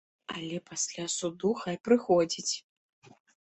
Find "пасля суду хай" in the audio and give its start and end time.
0.69-1.77